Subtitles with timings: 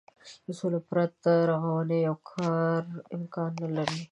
[0.45, 2.81] له سولې پرته د رغونې يو کار
[3.17, 4.01] امکان نه لري.